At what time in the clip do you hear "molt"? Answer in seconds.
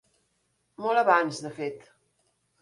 0.85-1.01